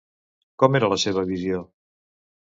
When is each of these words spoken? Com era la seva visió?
Com 0.63 0.77
era 0.79 0.89
la 0.95 0.99
seva 1.03 1.25
visió? 1.33 1.61